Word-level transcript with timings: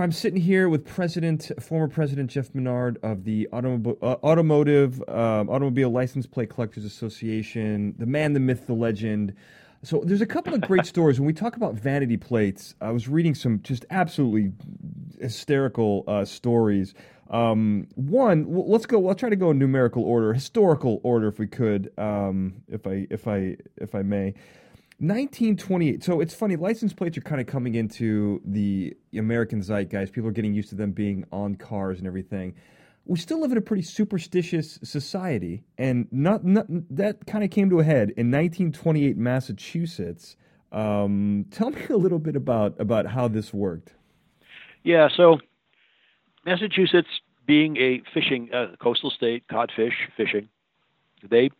I'm 0.00 0.12
sitting 0.12 0.40
here 0.40 0.68
with 0.68 0.84
President, 0.84 1.50
former 1.60 1.88
President 1.88 2.30
Jeff 2.30 2.54
Minard 2.54 2.98
of 3.02 3.24
the 3.24 3.48
Automo- 3.52 3.96
uh, 4.02 4.16
Automotive 4.22 5.00
um, 5.08 5.48
Automobile 5.48 5.90
License 5.90 6.26
Plate 6.26 6.50
Collectors 6.50 6.84
Association, 6.84 7.94
the 7.98 8.06
man, 8.06 8.32
the 8.32 8.40
myth, 8.40 8.66
the 8.66 8.74
legend. 8.74 9.34
So 9.82 10.02
there's 10.04 10.20
a 10.20 10.26
couple 10.26 10.54
of 10.54 10.60
great 10.62 10.86
stories 10.86 11.20
when 11.20 11.26
we 11.26 11.32
talk 11.32 11.56
about 11.56 11.74
vanity 11.74 12.16
plates. 12.16 12.74
I 12.80 12.90
was 12.90 13.08
reading 13.08 13.34
some 13.34 13.60
just 13.62 13.84
absolutely 13.90 14.52
hysterical 15.20 16.04
uh, 16.06 16.24
stories. 16.24 16.94
Um, 17.30 17.88
one, 17.94 18.46
let's 18.48 18.86
go. 18.86 19.08
I'll 19.08 19.14
try 19.14 19.30
to 19.30 19.36
go 19.36 19.50
in 19.50 19.58
numerical 19.58 20.04
order, 20.04 20.32
historical 20.32 21.00
order, 21.02 21.28
if 21.28 21.38
we 21.38 21.46
could, 21.46 21.92
um, 21.98 22.62
if 22.68 22.86
I 22.86 23.06
if 23.10 23.26
I 23.26 23.56
if 23.76 23.94
I 23.94 24.02
may. 24.02 24.34
1928. 24.98 26.02
So 26.02 26.20
it's 26.20 26.34
funny. 26.34 26.56
License 26.56 26.94
plates 26.94 27.18
are 27.18 27.22
kind 27.22 27.38
of 27.40 27.46
coming 27.46 27.74
into 27.74 28.40
the 28.44 28.96
American 29.14 29.60
zeitgeist. 29.60 30.12
People 30.12 30.30
are 30.30 30.32
getting 30.32 30.54
used 30.54 30.70
to 30.70 30.74
them 30.74 30.92
being 30.92 31.26
on 31.30 31.56
cars 31.56 31.98
and 31.98 32.06
everything. 32.06 32.54
We 33.04 33.18
still 33.18 33.40
live 33.40 33.52
in 33.52 33.58
a 33.58 33.62
pretty 33.62 33.82
superstitious 33.82 34.80
society, 34.82 35.64
and 35.78 36.08
not, 36.10 36.44
not 36.44 36.66
that 36.68 37.26
kind 37.26 37.44
of 37.44 37.50
came 37.50 37.70
to 37.70 37.78
a 37.78 37.84
head 37.84 38.10
in 38.16 38.30
1928 38.30 39.16
Massachusetts. 39.16 40.36
Um, 40.72 41.44
tell 41.50 41.70
me 41.70 41.82
a 41.90 41.96
little 41.96 42.18
bit 42.18 42.34
about 42.34 42.80
about 42.80 43.06
how 43.06 43.28
this 43.28 43.54
worked. 43.54 43.92
Yeah. 44.82 45.08
So 45.14 45.38
Massachusetts, 46.44 47.08
being 47.46 47.76
a 47.76 48.02
fishing 48.12 48.52
uh, 48.52 48.74
coastal 48.82 49.10
state, 49.10 49.46
codfish 49.46 49.94
fishing, 50.16 50.48
they 51.22 51.50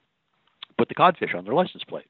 put 0.77 0.89
the 0.89 0.95
codfish 0.95 1.33
on 1.35 1.45
their 1.45 1.55
license 1.55 1.85
plate 1.85 2.07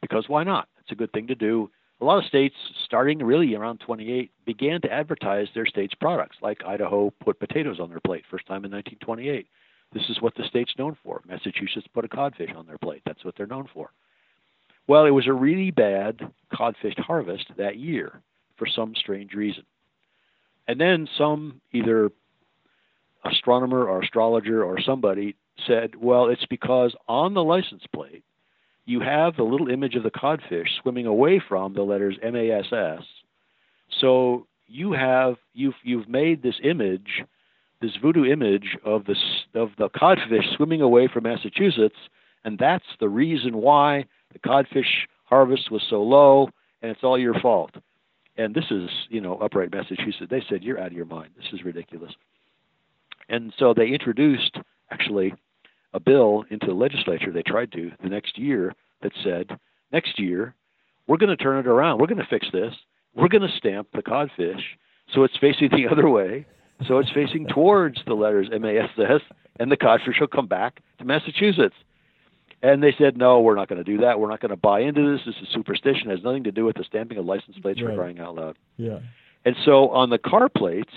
because 0.00 0.24
why 0.28 0.44
not? 0.44 0.68
It's 0.80 0.92
a 0.92 0.94
good 0.94 1.12
thing 1.12 1.26
to 1.28 1.34
do. 1.34 1.70
A 2.00 2.04
lot 2.04 2.18
of 2.18 2.24
states, 2.24 2.54
starting 2.84 3.18
really 3.18 3.54
around 3.54 3.80
28, 3.80 4.30
began 4.46 4.80
to 4.80 4.92
advertise 4.92 5.48
their 5.54 5.66
state's 5.66 5.94
products. 5.94 6.38
Like 6.40 6.64
Idaho 6.66 7.12
put 7.22 7.38
potatoes 7.38 7.78
on 7.78 7.90
their 7.90 8.00
plate, 8.00 8.24
first 8.30 8.46
time 8.46 8.64
in 8.64 8.70
1928. 8.70 9.46
This 9.92 10.08
is 10.08 10.22
what 10.22 10.34
the 10.34 10.44
state's 10.44 10.74
known 10.78 10.96
for. 11.02 11.20
Massachusetts 11.26 11.86
put 11.92 12.04
a 12.04 12.08
codfish 12.08 12.50
on 12.56 12.66
their 12.66 12.78
plate. 12.78 13.02
That's 13.04 13.24
what 13.24 13.34
they're 13.36 13.46
known 13.46 13.68
for. 13.72 13.90
Well, 14.86 15.04
it 15.04 15.10
was 15.10 15.26
a 15.26 15.32
really 15.32 15.70
bad 15.70 16.20
codfish 16.52 16.94
harvest 16.98 17.46
that 17.58 17.76
year 17.76 18.22
for 18.56 18.66
some 18.66 18.94
strange 18.94 19.34
reason. 19.34 19.64
And 20.66 20.80
then 20.80 21.08
some, 21.18 21.60
either 21.72 22.10
astronomer 23.24 23.86
or 23.86 24.02
astrologer 24.02 24.64
or 24.64 24.80
somebody, 24.80 25.36
said, 25.66 25.94
well, 25.96 26.28
it's 26.28 26.46
because 26.46 26.94
on 27.08 27.34
the 27.34 27.44
license 27.44 27.82
plate, 27.92 28.24
you 28.90 29.00
have 29.00 29.36
the 29.36 29.44
little 29.44 29.68
image 29.68 29.94
of 29.94 30.02
the 30.02 30.10
codfish 30.10 30.68
swimming 30.82 31.06
away 31.06 31.40
from 31.48 31.74
the 31.74 31.82
letters 31.82 32.18
MASS. 32.22 33.04
So 34.00 34.48
you 34.66 34.92
have 34.92 35.36
you've 35.54 35.74
you've 35.84 36.08
made 36.08 36.42
this 36.42 36.56
image, 36.64 37.22
this 37.80 37.92
voodoo 38.02 38.24
image 38.24 38.76
of 38.84 39.04
the 39.04 39.14
of 39.54 39.70
the 39.78 39.88
codfish 39.90 40.44
swimming 40.56 40.80
away 40.80 41.06
from 41.06 41.22
Massachusetts, 41.22 41.96
and 42.44 42.58
that's 42.58 42.84
the 42.98 43.08
reason 43.08 43.58
why 43.58 44.06
the 44.32 44.40
codfish 44.40 45.06
harvest 45.24 45.70
was 45.70 45.82
so 45.88 46.02
low, 46.02 46.48
and 46.82 46.90
it's 46.90 47.04
all 47.04 47.18
your 47.18 47.34
fault. 47.34 47.76
And 48.36 48.54
this 48.54 48.70
is, 48.72 48.88
you 49.08 49.20
know, 49.20 49.36
upright 49.36 49.72
Massachusetts. 49.72 50.30
They 50.30 50.42
said 50.48 50.64
you're 50.64 50.80
out 50.80 50.88
of 50.88 50.94
your 50.94 51.06
mind. 51.06 51.30
This 51.36 51.52
is 51.52 51.64
ridiculous. 51.64 52.12
And 53.28 53.52
so 53.56 53.72
they 53.72 53.88
introduced 53.88 54.56
actually 54.90 55.34
a 55.92 56.00
bill 56.00 56.44
into 56.50 56.66
the 56.66 56.74
legislature, 56.74 57.32
they 57.32 57.42
tried 57.42 57.72
to, 57.72 57.90
the 58.02 58.08
next 58.08 58.38
year, 58.38 58.74
that 59.02 59.12
said, 59.24 59.58
next 59.92 60.18
year, 60.18 60.54
we're 61.06 61.16
going 61.16 61.36
to 61.36 61.42
turn 61.42 61.58
it 61.58 61.66
around. 61.66 61.98
We're 61.98 62.06
going 62.06 62.18
to 62.18 62.26
fix 62.28 62.46
this. 62.52 62.74
We're 63.14 63.28
going 63.28 63.48
to 63.48 63.56
stamp 63.56 63.88
the 63.92 64.02
codfish 64.02 64.62
so 65.12 65.24
it's 65.24 65.36
facing 65.38 65.70
the 65.70 65.88
other 65.90 66.08
way. 66.08 66.46
So 66.86 66.98
it's 66.98 67.10
facing 67.10 67.46
towards 67.46 67.98
the 68.06 68.14
letters 68.14 68.48
MASS, 68.50 69.22
and 69.58 69.70
the 69.70 69.76
codfish 69.76 70.20
will 70.20 70.28
come 70.28 70.46
back 70.46 70.80
to 70.98 71.04
Massachusetts. 71.04 71.74
And 72.62 72.82
they 72.82 72.94
said, 72.98 73.16
no, 73.16 73.40
we're 73.40 73.54
not 73.54 73.68
going 73.68 73.82
to 73.82 73.90
do 73.90 74.02
that. 74.02 74.20
We're 74.20 74.28
not 74.28 74.40
going 74.40 74.50
to 74.50 74.56
buy 74.56 74.80
into 74.80 75.12
this. 75.12 75.20
This 75.26 75.34
is 75.42 75.48
superstition. 75.52 76.10
It 76.10 76.16
has 76.16 76.24
nothing 76.24 76.44
to 76.44 76.52
do 76.52 76.64
with 76.64 76.76
the 76.76 76.84
stamping 76.84 77.18
of 77.18 77.24
license 77.24 77.56
plates 77.60 77.80
right. 77.82 77.90
for 77.90 77.96
crying 77.96 78.18
out 78.18 78.34
loud. 78.34 78.58
Yeah. 78.76 79.00
And 79.44 79.56
so 79.64 79.88
on 79.90 80.10
the 80.10 80.18
car 80.18 80.48
plates, 80.48 80.92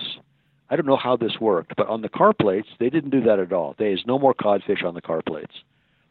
I 0.73 0.75
don't 0.75 0.87
know 0.87 0.97
how 0.97 1.15
this 1.15 1.39
worked, 1.39 1.75
but 1.77 1.87
on 1.87 2.01
the 2.01 2.09
car 2.09 2.33
plates, 2.33 2.67
they 2.79 2.89
didn't 2.89 3.11
do 3.11 3.21
that 3.21 3.37
at 3.37 3.53
all. 3.53 3.75
There's 3.77 4.03
no 4.07 4.17
more 4.17 4.33
codfish 4.33 4.83
on 4.83 4.95
the 4.95 5.03
car 5.03 5.21
plates. 5.21 5.53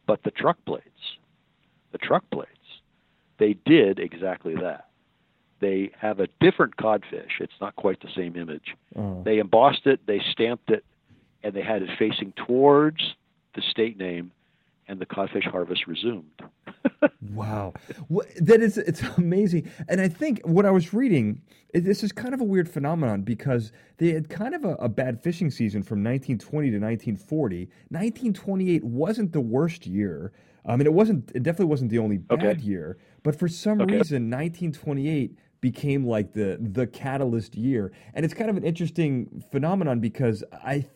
But 0.06 0.22
the 0.22 0.30
truck 0.30 0.56
plates, 0.64 0.86
the 1.90 1.98
truck 1.98 2.22
plates, 2.30 2.50
they 3.40 3.56
did 3.66 3.98
exactly 3.98 4.54
that. 4.54 4.86
They 5.58 5.90
have 5.98 6.20
a 6.20 6.28
different 6.40 6.76
codfish. 6.76 7.40
It's 7.40 7.60
not 7.60 7.74
quite 7.74 8.02
the 8.02 8.08
same 8.14 8.36
image. 8.36 8.76
Uh-huh. 8.94 9.22
They 9.24 9.40
embossed 9.40 9.88
it, 9.88 9.98
they 10.06 10.20
stamped 10.30 10.70
it, 10.70 10.84
and 11.42 11.54
they 11.54 11.62
had 11.62 11.82
it 11.82 11.90
facing 11.98 12.32
towards 12.46 13.16
the 13.56 13.62
state 13.68 13.98
name, 13.98 14.30
and 14.88 15.00
the 15.00 15.06
codfish 15.06 15.44
harvest 15.44 15.86
resumed. 15.86 16.42
wow, 17.32 17.72
that 18.40 18.60
is 18.60 18.78
it's 18.78 19.02
amazing. 19.16 19.70
And 19.88 20.00
I 20.00 20.08
think 20.08 20.40
what 20.44 20.66
I 20.66 20.70
was 20.70 20.92
reading, 20.92 21.42
this 21.72 22.02
is 22.02 22.12
kind 22.12 22.34
of 22.34 22.40
a 22.40 22.44
weird 22.44 22.68
phenomenon 22.68 23.22
because 23.22 23.72
they 23.98 24.10
had 24.10 24.28
kind 24.28 24.54
of 24.54 24.64
a, 24.64 24.74
a 24.74 24.88
bad 24.88 25.22
fishing 25.22 25.50
season 25.50 25.82
from 25.82 25.98
1920 25.98 26.70
to 26.70 26.78
1940. 26.78 27.64
1928 27.88 28.84
wasn't 28.84 29.32
the 29.32 29.40
worst 29.40 29.86
year. 29.86 30.32
I 30.64 30.76
mean, 30.76 30.86
it 30.86 30.92
wasn't. 30.92 31.30
It 31.34 31.42
definitely 31.42 31.66
wasn't 31.66 31.90
the 31.90 31.98
only 31.98 32.18
bad 32.18 32.44
okay. 32.44 32.60
year. 32.60 32.98
But 33.22 33.38
for 33.38 33.48
some 33.48 33.80
okay. 33.80 33.96
reason, 33.96 34.30
1928 34.30 35.36
became 35.60 36.06
like 36.06 36.32
the 36.32 36.58
the 36.60 36.86
catalyst 36.86 37.54
year, 37.54 37.92
and 38.14 38.24
it's 38.24 38.34
kind 38.34 38.50
of 38.50 38.56
an 38.56 38.64
interesting 38.64 39.42
phenomenon 39.50 40.00
because 40.00 40.44
I 40.52 40.86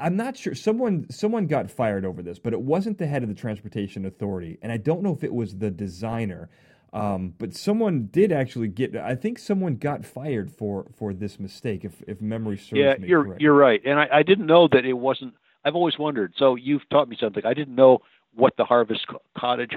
I'm 0.00 0.16
not 0.16 0.36
sure. 0.36 0.54
Someone 0.54 1.06
someone 1.10 1.46
got 1.46 1.70
fired 1.70 2.04
over 2.04 2.22
this, 2.22 2.38
but 2.38 2.52
it 2.52 2.60
wasn't 2.60 2.98
the 2.98 3.06
head 3.06 3.22
of 3.22 3.28
the 3.28 3.34
transportation 3.34 4.04
authority, 4.06 4.58
and 4.62 4.72
I 4.72 4.76
don't 4.76 5.02
know 5.02 5.12
if 5.12 5.24
it 5.24 5.32
was 5.32 5.58
the 5.58 5.70
designer. 5.70 6.48
Um, 6.92 7.32
but 7.38 7.54
someone 7.54 8.08
did 8.12 8.32
actually 8.32 8.68
get. 8.68 8.94
I 8.94 9.14
think 9.14 9.38
someone 9.38 9.76
got 9.76 10.04
fired 10.04 10.50
for 10.50 10.86
for 10.98 11.14
this 11.14 11.40
mistake, 11.40 11.84
if 11.84 12.02
if 12.06 12.20
memory 12.20 12.58
serves 12.58 12.72
yeah, 12.72 12.94
me. 12.94 13.00
Yeah, 13.00 13.06
you're 13.08 13.24
correct. 13.24 13.40
you're 13.40 13.54
right, 13.54 13.80
and 13.84 13.98
I, 13.98 14.08
I 14.12 14.22
didn't 14.22 14.46
know 14.46 14.68
that 14.68 14.84
it 14.84 14.92
wasn't. 14.92 15.34
I've 15.64 15.74
always 15.74 15.98
wondered. 15.98 16.34
So 16.36 16.54
you've 16.54 16.86
taught 16.90 17.08
me 17.08 17.16
something. 17.18 17.46
I 17.46 17.54
didn't 17.54 17.74
know 17.74 18.00
what 18.34 18.54
the 18.56 18.64
harvest 18.64 19.06
cottage 19.36 19.72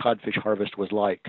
codfish 0.00 0.36
harvest 0.36 0.78
was 0.78 0.92
like 0.92 1.26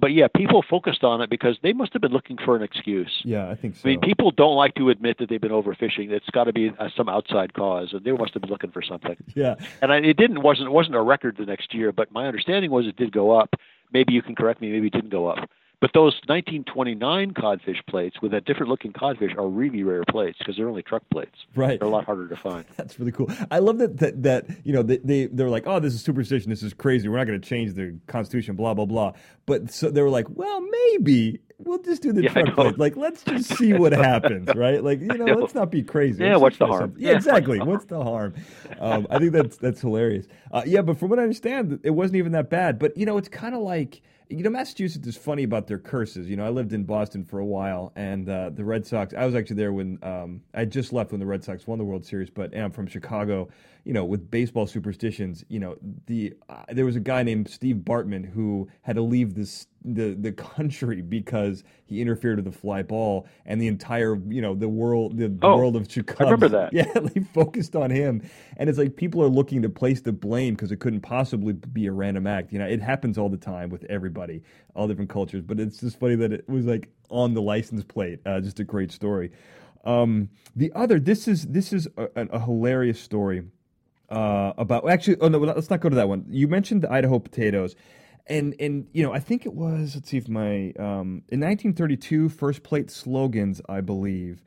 but 0.00 0.12
yeah, 0.12 0.26
people 0.34 0.64
focused 0.68 1.04
on 1.04 1.20
it 1.20 1.30
because 1.30 1.56
they 1.62 1.72
must 1.72 1.92
have 1.92 2.02
been 2.02 2.12
looking 2.12 2.36
for 2.44 2.56
an 2.56 2.62
excuse. 2.62 3.22
Yeah, 3.24 3.48
I 3.48 3.54
think 3.54 3.76
so. 3.76 3.82
I 3.84 3.88
mean, 3.90 4.00
people 4.00 4.30
don't 4.32 4.56
like 4.56 4.74
to 4.74 4.90
admit 4.90 5.18
that 5.18 5.28
they've 5.28 5.40
been 5.40 5.52
overfishing. 5.52 6.10
It's 6.10 6.28
got 6.30 6.44
to 6.44 6.52
be 6.52 6.72
uh, 6.78 6.88
some 6.96 7.08
outside 7.08 7.54
cause, 7.54 7.90
and 7.92 8.04
they 8.04 8.12
must 8.12 8.32
have 8.34 8.42
been 8.42 8.50
looking 8.50 8.70
for 8.70 8.82
something. 8.82 9.16
Yeah, 9.34 9.56
and 9.82 9.92
I, 9.92 9.98
it 9.98 10.16
didn't 10.16 10.42
wasn't 10.42 10.68
it 10.68 10.70
wasn't 10.70 10.96
a 10.96 11.02
record 11.02 11.36
the 11.36 11.44
next 11.44 11.74
year, 11.74 11.92
but 11.92 12.10
my 12.10 12.26
understanding 12.26 12.70
was 12.70 12.86
it 12.86 12.96
did 12.96 13.12
go 13.12 13.38
up. 13.38 13.54
Maybe 13.92 14.14
you 14.14 14.22
can 14.22 14.34
correct 14.34 14.62
me. 14.62 14.72
Maybe 14.72 14.86
it 14.86 14.94
didn't 14.94 15.10
go 15.10 15.26
up. 15.26 15.50
But 15.78 15.90
those 15.92 16.14
1929 16.26 17.32
codfish 17.32 17.82
plates 17.86 18.16
with 18.22 18.32
that 18.32 18.46
different 18.46 18.70
looking 18.70 18.92
codfish 18.92 19.36
are 19.36 19.46
really 19.46 19.82
rare 19.82 20.04
plates 20.08 20.38
because 20.38 20.56
they're 20.56 20.68
only 20.68 20.82
truck 20.82 21.02
plates. 21.10 21.36
Right. 21.54 21.78
They're 21.78 21.88
a 21.88 21.90
lot 21.90 22.06
harder 22.06 22.28
to 22.28 22.36
find. 22.36 22.64
That's 22.76 22.98
really 22.98 23.12
cool. 23.12 23.30
I 23.50 23.58
love 23.58 23.78
that 23.78 23.98
that, 23.98 24.22
that 24.22 24.46
you 24.64 24.72
know 24.72 24.82
they, 24.82 24.98
they 24.98 25.26
they're 25.26 25.50
like, 25.50 25.66
oh, 25.66 25.78
this 25.78 25.92
is 25.92 26.02
superstition. 26.02 26.48
This 26.48 26.62
is 26.62 26.72
crazy. 26.72 27.08
We're 27.08 27.18
not 27.18 27.26
going 27.26 27.40
to 27.40 27.46
change 27.46 27.74
the 27.74 27.98
Constitution. 28.06 28.56
Blah 28.56 28.72
blah 28.72 28.86
blah. 28.86 29.12
But 29.44 29.70
so 29.70 29.90
they 29.90 30.00
were 30.00 30.10
like, 30.10 30.26
well, 30.30 30.62
maybe 30.62 31.40
we'll 31.58 31.82
just 31.82 32.02
do 32.02 32.12
the 32.12 32.22
yeah, 32.22 32.32
truck 32.32 32.54
plate. 32.54 32.78
Like, 32.78 32.96
let's 32.96 33.22
just 33.24 33.56
see 33.56 33.72
what 33.72 33.92
happens, 33.92 34.48
right? 34.54 34.82
Like, 34.82 35.00
you 35.00 35.06
know, 35.08 35.34
let's 35.34 35.54
not 35.54 35.70
be 35.70 35.82
crazy. 35.82 36.22
Yeah, 36.22 36.32
let's 36.32 36.40
what's 36.40 36.58
the 36.58 36.66
harm? 36.66 36.94
Yeah, 36.96 37.12
exactly. 37.12 37.60
What's 37.60 37.84
the 37.86 38.02
harm? 38.02 38.34
Um, 38.78 39.06
I 39.10 39.18
think 39.18 39.32
that's 39.32 39.56
that's 39.56 39.80
hilarious. 39.80 40.26
Uh, 40.50 40.62
yeah, 40.64 40.82
but 40.82 40.98
from 40.98 41.10
what 41.10 41.18
I 41.18 41.22
understand, 41.22 41.80
it 41.82 41.90
wasn't 41.90 42.16
even 42.16 42.32
that 42.32 42.50
bad. 42.50 42.78
But 42.78 42.96
you 42.96 43.06
know, 43.06 43.18
it's 43.18 43.28
kind 43.28 43.54
of 43.54 43.60
like 43.60 44.02
you 44.28 44.42
know, 44.42 44.50
Massachusetts 44.50 45.06
is 45.06 45.16
funny 45.16 45.44
about 45.44 45.66
their 45.66 45.78
curses. 45.78 46.28
You 46.28 46.36
know, 46.36 46.44
I 46.44 46.48
lived 46.48 46.72
in 46.72 46.84
Boston 46.84 47.24
for 47.24 47.38
a 47.38 47.44
while, 47.44 47.92
and 47.94 48.28
uh, 48.28 48.50
the 48.50 48.64
Red 48.64 48.86
Sox. 48.86 49.14
I 49.14 49.24
was 49.24 49.34
actually 49.34 49.56
there 49.56 49.72
when 49.72 49.98
um, 50.02 50.42
I 50.52 50.64
just 50.64 50.92
left 50.92 51.12
when 51.12 51.20
the 51.20 51.26
Red 51.26 51.44
Sox 51.44 51.66
won 51.66 51.78
the 51.78 51.84
World 51.84 52.04
Series, 52.04 52.30
but 52.30 52.56
I'm 52.56 52.72
from 52.72 52.86
Chicago. 52.86 53.48
You 53.84 53.92
know, 53.92 54.04
with 54.04 54.28
baseball 54.30 54.66
superstitions, 54.66 55.44
you 55.48 55.60
know, 55.60 55.76
the 56.06 56.34
uh, 56.48 56.64
there 56.70 56.84
was 56.84 56.96
a 56.96 57.00
guy 57.00 57.22
named 57.22 57.48
Steve 57.48 57.76
Bartman 57.76 58.28
who 58.28 58.68
had 58.82 58.96
to 58.96 59.02
leave 59.02 59.34
this 59.34 59.68
the 59.86 60.14
the 60.14 60.32
country 60.32 61.00
because 61.00 61.62
he 61.84 62.00
interfered 62.00 62.36
with 62.36 62.44
the 62.44 62.52
fly 62.52 62.82
ball, 62.82 63.26
and 63.44 63.60
the 63.60 63.68
entire 63.68 64.16
you 64.28 64.42
know 64.42 64.54
the 64.54 64.68
world 64.68 65.16
the, 65.16 65.28
the 65.28 65.46
oh, 65.46 65.56
world 65.56 65.76
of 65.76 65.90
Chicago. 65.90 66.24
I 66.26 66.30
remember 66.32 66.48
that. 66.48 66.72
Yeah, 66.76 66.92
they 66.92 67.20
focused 67.20 67.76
on 67.76 67.90
him, 67.90 68.22
and 68.56 68.68
it's 68.68 68.78
like 68.78 68.96
people 68.96 69.22
are 69.22 69.28
looking 69.28 69.62
to 69.62 69.68
place 69.68 70.00
the 70.00 70.12
blame 70.12 70.54
because 70.54 70.72
it 70.72 70.80
couldn't 70.80 71.00
possibly 71.00 71.52
be 71.52 71.86
a 71.86 71.92
random 71.92 72.26
act. 72.26 72.52
You 72.52 72.58
know, 72.58 72.66
it 72.66 72.82
happens 72.82 73.16
all 73.16 73.28
the 73.28 73.36
time 73.36 73.70
with 73.70 73.84
everybody, 73.84 74.42
all 74.74 74.88
different 74.88 75.10
cultures. 75.10 75.42
But 75.42 75.60
it's 75.60 75.78
just 75.80 75.98
funny 75.98 76.16
that 76.16 76.32
it 76.32 76.48
was 76.48 76.66
like 76.66 76.90
on 77.08 77.34
the 77.34 77.42
license 77.42 77.84
plate. 77.84 78.20
Uh, 78.26 78.40
just 78.40 78.60
a 78.60 78.64
great 78.64 78.90
story. 78.92 79.30
Um, 79.84 80.30
the 80.56 80.72
other, 80.74 80.98
this 80.98 81.28
is 81.28 81.46
this 81.46 81.72
is 81.72 81.88
a, 81.96 82.08
a 82.16 82.40
hilarious 82.40 83.00
story 83.00 83.44
uh, 84.10 84.52
about 84.58 84.88
actually. 84.90 85.16
Oh 85.20 85.28
no, 85.28 85.38
let's 85.38 85.70
not 85.70 85.80
go 85.80 85.88
to 85.88 85.96
that 85.96 86.08
one. 86.08 86.26
You 86.28 86.48
mentioned 86.48 86.82
the 86.82 86.92
Idaho 86.92 87.18
potatoes 87.18 87.76
and 88.28 88.54
and 88.58 88.86
you 88.92 89.02
know 89.02 89.12
I 89.12 89.20
think 89.20 89.46
it 89.46 89.54
was 89.54 89.94
let's 89.94 90.10
see 90.10 90.16
if 90.16 90.28
my 90.28 90.72
um, 90.78 91.22
in 91.28 91.40
1932 91.40 92.28
first 92.28 92.62
plate 92.62 92.90
slogans 92.90 93.60
I 93.68 93.80
believe 93.80 94.42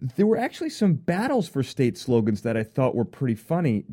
there 0.00 0.26
were 0.26 0.38
actually 0.38 0.70
some 0.70 0.94
battles 0.94 1.48
for 1.48 1.62
state 1.62 1.98
slogans 1.98 2.42
that 2.42 2.56
I 2.56 2.62
thought 2.62 2.94
were 2.94 3.04
pretty 3.04 3.34
funny, 3.34 3.84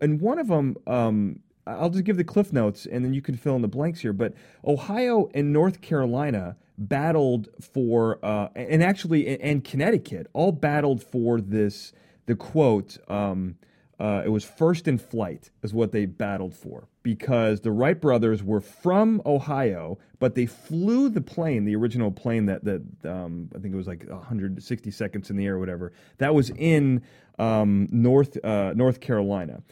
and 0.00 0.20
one 0.20 0.38
of 0.38 0.48
them. 0.48 0.76
Um, 0.86 1.40
I'll 1.64 1.90
just 1.90 2.02
give 2.02 2.16
the 2.16 2.24
cliff 2.24 2.52
notes, 2.52 2.86
and 2.86 3.04
then 3.04 3.14
you 3.14 3.22
can 3.22 3.36
fill 3.36 3.54
in 3.54 3.62
the 3.62 3.68
blanks 3.68 4.00
here. 4.00 4.12
But 4.12 4.34
Ohio 4.64 5.28
and 5.32 5.52
North 5.52 5.80
Carolina 5.80 6.56
battled 6.76 7.48
for, 7.60 8.18
uh, 8.24 8.48
and 8.56 8.82
actually, 8.82 9.40
and 9.40 9.62
Connecticut 9.62 10.26
all 10.32 10.50
battled 10.50 11.02
for 11.02 11.40
this. 11.40 11.92
The 12.26 12.36
quote. 12.36 12.98
Um, 13.08 13.56
uh, 14.00 14.22
it 14.24 14.30
was 14.30 14.44
first 14.44 14.88
in 14.88 14.98
flight, 14.98 15.50
is 15.62 15.72
what 15.72 15.92
they 15.92 16.06
battled 16.06 16.54
for, 16.54 16.88
because 17.02 17.60
the 17.60 17.72
Wright 17.72 18.00
brothers 18.00 18.42
were 18.42 18.60
from 18.60 19.20
Ohio, 19.26 19.98
but 20.18 20.34
they 20.34 20.46
flew 20.46 21.08
the 21.08 21.20
plane, 21.20 21.64
the 21.64 21.74
original 21.74 22.10
plane 22.10 22.46
that 22.46 22.64
that 22.64 22.82
um, 23.04 23.48
I 23.54 23.58
think 23.58 23.74
it 23.74 23.76
was 23.76 23.86
like 23.86 24.04
160 24.08 24.90
seconds 24.90 25.30
in 25.30 25.36
the 25.36 25.46
air, 25.46 25.56
or 25.56 25.58
whatever. 25.58 25.92
That 26.18 26.34
was 26.34 26.50
in 26.50 27.02
um, 27.38 27.88
North 27.90 28.42
uh, 28.44 28.72
North 28.74 29.00
Carolina. 29.00 29.62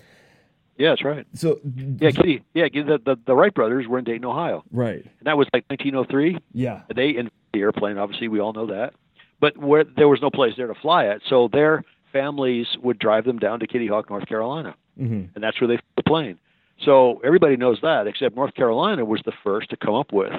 Yeah, 0.76 0.90
that's 0.90 1.04
right. 1.04 1.26
So 1.34 1.60
yeah, 2.00 2.10
Kitty, 2.10 2.42
yeah, 2.54 2.68
the, 2.72 2.98
the 3.04 3.16
the 3.26 3.34
Wright 3.34 3.52
brothers 3.52 3.86
were 3.86 3.98
in 3.98 4.04
Dayton, 4.04 4.24
Ohio, 4.24 4.64
right, 4.72 5.04
and 5.04 5.26
that 5.26 5.36
was 5.36 5.46
like 5.52 5.64
1903. 5.68 6.38
Yeah, 6.52 6.82
they 6.94 7.10
invented 7.10 7.32
the 7.52 7.60
airplane. 7.60 7.98
Obviously, 7.98 8.28
we 8.28 8.40
all 8.40 8.52
know 8.52 8.66
that, 8.66 8.94
but 9.40 9.56
where 9.56 9.84
there 9.84 10.08
was 10.08 10.20
no 10.22 10.30
place 10.30 10.54
there 10.56 10.68
to 10.68 10.74
fly 10.74 11.04
it, 11.04 11.22
so 11.28 11.48
their 11.52 11.84
families 12.12 12.66
would 12.82 12.98
drive 12.98 13.24
them 13.24 13.38
down 13.38 13.60
to 13.60 13.66
Kitty 13.66 13.86
Hawk, 13.88 14.08
North 14.08 14.26
Carolina, 14.26 14.74
mm-hmm. 14.98 15.26
and 15.34 15.44
that's 15.44 15.60
where 15.60 15.68
they 15.68 15.76
flew 15.76 15.92
the 15.96 16.02
plane. 16.02 16.38
So 16.84 17.20
everybody 17.24 17.56
knows 17.56 17.78
that, 17.82 18.06
except 18.06 18.36
North 18.36 18.54
Carolina 18.54 19.04
was 19.04 19.20
the 19.24 19.32
first 19.44 19.70
to 19.70 19.76
come 19.76 19.94
up 19.94 20.12
with 20.12 20.32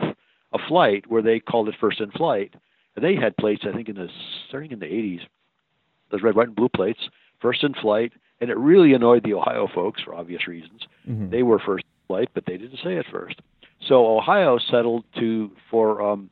a 0.53 0.57
flight 0.67 1.05
where 1.07 1.21
they 1.21 1.39
called 1.39 1.69
it 1.69 1.75
first 1.79 2.01
in 2.01 2.11
flight. 2.11 2.53
And 2.95 3.05
they 3.05 3.15
had 3.15 3.37
plates, 3.37 3.63
I 3.67 3.73
think, 3.73 3.89
in 3.89 3.95
the 3.95 4.09
starting 4.47 4.71
in 4.71 4.79
the 4.79 4.85
80s, 4.85 5.21
those 6.11 6.21
red, 6.21 6.35
white, 6.35 6.47
and 6.47 6.55
blue 6.55 6.69
plates, 6.69 6.99
first 7.41 7.63
in 7.63 7.73
flight, 7.73 8.11
and 8.41 8.49
it 8.49 8.57
really 8.57 8.93
annoyed 8.93 9.23
the 9.23 9.33
Ohio 9.33 9.67
folks 9.73 10.01
for 10.01 10.13
obvious 10.13 10.47
reasons. 10.47 10.81
Mm-hmm. 11.07 11.29
They 11.29 11.43
were 11.43 11.59
first 11.59 11.85
in 11.85 12.07
flight, 12.07 12.29
but 12.33 12.45
they 12.45 12.57
didn't 12.57 12.79
say 12.83 12.95
it 12.97 13.05
first. 13.11 13.39
So 13.87 14.17
Ohio 14.17 14.57
settled 14.57 15.05
to 15.19 15.51
for 15.69 16.01
um, 16.01 16.29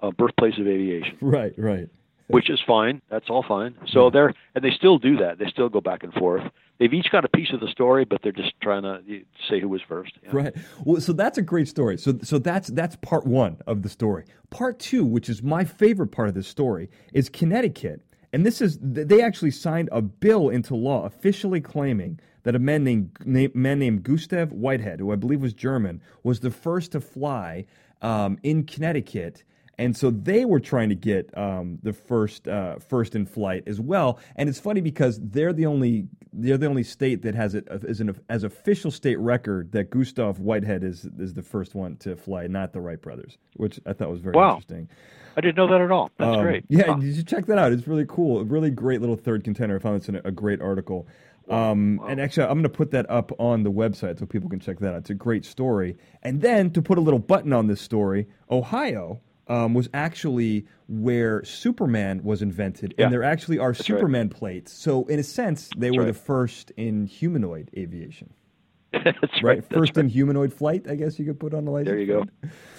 a 0.00 0.12
birthplace 0.12 0.58
of 0.58 0.66
aviation. 0.66 1.16
Right, 1.20 1.54
right 1.56 1.88
which 2.28 2.50
is 2.50 2.60
fine. 2.66 3.02
That's 3.10 3.28
all 3.28 3.44
fine. 3.46 3.74
So 3.92 4.10
they're 4.10 4.32
and 4.54 4.64
they 4.64 4.70
still 4.70 4.98
do 4.98 5.16
that. 5.18 5.38
They 5.38 5.46
still 5.46 5.68
go 5.68 5.80
back 5.80 6.02
and 6.02 6.12
forth. 6.14 6.42
They've 6.78 6.92
each 6.92 7.10
got 7.12 7.24
a 7.24 7.28
piece 7.28 7.52
of 7.52 7.60
the 7.60 7.68
story, 7.68 8.04
but 8.04 8.20
they're 8.22 8.32
just 8.32 8.52
trying 8.60 8.82
to 8.82 9.00
say 9.48 9.60
who 9.60 9.68
was 9.68 9.80
first. 9.88 10.12
Yeah. 10.22 10.30
Right. 10.32 10.54
Well, 10.84 11.00
so 11.00 11.12
that's 11.12 11.38
a 11.38 11.42
great 11.42 11.68
story. 11.68 11.98
So 11.98 12.18
so 12.22 12.38
that's 12.38 12.68
that's 12.68 12.96
part 12.96 13.26
one 13.26 13.58
of 13.66 13.82
the 13.82 13.88
story. 13.88 14.24
Part 14.50 14.78
two, 14.78 15.04
which 15.04 15.28
is 15.28 15.42
my 15.42 15.64
favorite 15.64 16.08
part 16.08 16.28
of 16.28 16.34
the 16.34 16.42
story, 16.42 16.90
is 17.12 17.28
Connecticut, 17.28 18.00
and 18.32 18.44
this 18.44 18.60
is 18.60 18.78
they 18.80 19.22
actually 19.22 19.50
signed 19.50 19.88
a 19.92 20.02
bill 20.02 20.48
into 20.48 20.74
law 20.74 21.04
officially 21.04 21.60
claiming 21.60 22.18
that 22.44 22.54
a 22.54 22.58
man 22.58 22.84
named 22.84 23.10
man 23.54 23.78
named 23.78 24.02
Gustav 24.02 24.52
Whitehead, 24.52 25.00
who 25.00 25.12
I 25.12 25.16
believe 25.16 25.42
was 25.42 25.52
German, 25.52 26.00
was 26.22 26.40
the 26.40 26.50
first 26.50 26.92
to 26.92 27.00
fly 27.00 27.66
um, 28.02 28.38
in 28.42 28.64
Connecticut 28.64 29.44
and 29.78 29.96
so 29.96 30.10
they 30.10 30.44
were 30.44 30.60
trying 30.60 30.88
to 30.88 30.94
get 30.94 31.36
um, 31.36 31.78
the 31.82 31.92
first 31.92 32.48
uh, 32.48 32.78
first 32.78 33.14
in 33.14 33.26
flight 33.26 33.64
as 33.66 33.80
well. 33.80 34.18
And 34.36 34.48
it's 34.48 34.60
funny 34.60 34.80
because 34.80 35.20
they're 35.20 35.52
the 35.52 35.66
only 35.66 36.06
they're 36.32 36.58
the 36.58 36.66
only 36.66 36.82
state 36.82 37.22
that 37.22 37.34
has 37.34 37.54
it 37.54 37.66
as 37.68 38.00
an 38.00 38.16
as 38.28 38.44
official 38.44 38.90
state 38.90 39.18
record 39.18 39.72
that 39.72 39.90
Gustav 39.90 40.38
Whitehead 40.38 40.84
is 40.84 41.06
is 41.18 41.34
the 41.34 41.42
first 41.42 41.74
one 41.74 41.96
to 41.98 42.16
fly, 42.16 42.46
not 42.46 42.72
the 42.72 42.80
Wright 42.80 43.00
brothers, 43.00 43.38
which 43.54 43.80
I 43.86 43.92
thought 43.92 44.10
was 44.10 44.20
very 44.20 44.36
wow. 44.36 44.50
interesting. 44.50 44.88
I 45.36 45.40
didn't 45.40 45.56
know 45.56 45.66
that 45.68 45.80
at 45.80 45.90
all. 45.90 46.10
That's 46.16 46.36
um, 46.36 46.42
great. 46.42 46.64
Yeah, 46.68 46.90
wow. 46.90 47.00
you 47.00 47.12
should 47.12 47.26
check 47.26 47.46
that 47.46 47.58
out. 47.58 47.72
It's 47.72 47.88
really 47.88 48.06
cool. 48.08 48.40
A 48.40 48.44
really 48.44 48.70
great 48.70 49.00
little 49.00 49.16
third 49.16 49.42
contender. 49.42 49.76
I 49.76 49.78
found 49.80 50.00
this 50.00 50.08
in 50.08 50.16
a, 50.16 50.20
a 50.26 50.30
great 50.30 50.60
article. 50.60 51.08
Um, 51.48 51.96
wow. 51.96 52.06
And 52.06 52.20
actually, 52.20 52.44
I'm 52.44 52.54
going 52.54 52.62
to 52.62 52.68
put 52.68 52.92
that 52.92 53.10
up 53.10 53.32
on 53.38 53.64
the 53.64 53.70
website 53.70 54.18
so 54.18 54.26
people 54.26 54.48
can 54.48 54.60
check 54.60 54.78
that 54.78 54.94
out. 54.94 54.98
It's 54.98 55.10
a 55.10 55.14
great 55.14 55.44
story. 55.44 55.96
And 56.22 56.40
then 56.40 56.70
to 56.70 56.82
put 56.82 56.98
a 56.98 57.00
little 57.00 57.18
button 57.18 57.52
on 57.52 57.66
this 57.66 57.80
story, 57.80 58.28
Ohio 58.50 59.20
um, 59.48 59.74
was 59.74 59.88
actually 59.94 60.66
where 60.88 61.44
Superman 61.44 62.22
was 62.22 62.42
invented, 62.42 62.94
yeah. 62.96 63.04
and 63.04 63.12
there 63.12 63.22
actually 63.22 63.58
are 63.58 63.72
That's 63.72 63.86
Superman 63.86 64.28
right. 64.28 64.36
plates. 64.36 64.72
So, 64.72 65.04
in 65.06 65.18
a 65.18 65.22
sense, 65.22 65.68
they 65.76 65.88
That's 65.88 65.96
were 65.96 66.04
right. 66.04 66.12
the 66.12 66.18
first 66.18 66.70
in 66.76 67.06
humanoid 67.06 67.70
aviation. 67.76 68.32
That's 68.92 69.42
right. 69.42 69.58
right. 69.58 69.64
First 69.70 69.94
That's 69.94 70.04
in 70.04 70.08
humanoid 70.08 70.52
flight, 70.52 70.86
I 70.88 70.94
guess 70.94 71.18
you 71.18 71.24
could 71.24 71.40
put 71.40 71.52
on 71.52 71.64
the 71.64 71.70
license. 71.72 71.88
There 71.88 71.98
you 71.98 72.06
go. 72.06 72.24